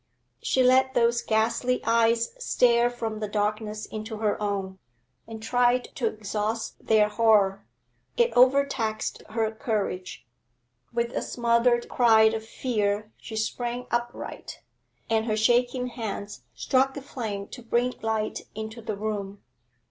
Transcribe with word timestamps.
She 0.41 0.63
let 0.63 0.95
those 0.95 1.21
ghastly 1.21 1.79
eyes 1.85 2.33
stare 2.43 2.89
from 2.89 3.19
the 3.19 3.27
darkness 3.27 3.85
into 3.85 4.17
her 4.17 4.41
own, 4.41 4.79
and 5.27 5.43
tried 5.43 5.89
to 5.93 6.07
exhaust 6.07 6.87
their 6.87 7.07
horror. 7.07 7.67
It 8.17 8.33
overtaxed 8.35 9.21
her 9.29 9.51
courage 9.51 10.25
with 10.91 11.11
a 11.11 11.21
smothered 11.21 11.87
cry 11.87 12.23
of 12.23 12.43
fear 12.43 13.11
she 13.15 13.35
sprang 13.35 13.85
upright, 13.91 14.63
and 15.07 15.27
her 15.27 15.37
shaking 15.37 15.85
hands 15.89 16.45
struck 16.55 16.97
a 16.97 17.01
flame 17.03 17.45
to 17.49 17.61
bring 17.61 17.93
light 18.01 18.41
into 18.55 18.81
the 18.81 18.97
room. 18.97 19.43